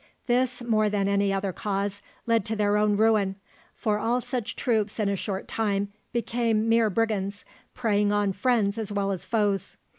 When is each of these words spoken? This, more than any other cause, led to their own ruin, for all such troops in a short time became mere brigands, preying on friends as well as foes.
This, 0.25 0.63
more 0.63 0.89
than 0.89 1.07
any 1.07 1.31
other 1.31 1.53
cause, 1.53 2.01
led 2.25 2.43
to 2.45 2.55
their 2.55 2.75
own 2.75 2.97
ruin, 2.97 3.35
for 3.75 3.99
all 3.99 4.19
such 4.19 4.55
troops 4.55 4.99
in 4.99 5.09
a 5.09 5.15
short 5.15 5.47
time 5.47 5.89
became 6.11 6.67
mere 6.67 6.89
brigands, 6.89 7.45
preying 7.75 8.11
on 8.11 8.33
friends 8.33 8.79
as 8.79 8.91
well 8.91 9.11
as 9.11 9.25
foes. 9.25 9.77